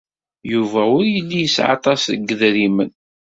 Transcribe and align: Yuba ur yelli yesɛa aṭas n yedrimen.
Yuba 0.51 0.81
ur 0.97 1.03
yelli 1.13 1.39
yesɛa 1.41 1.73
aṭas 1.77 2.03
n 2.09 2.13
yedrimen. 2.27 2.91